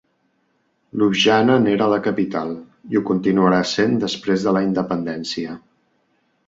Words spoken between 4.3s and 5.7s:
de la independència.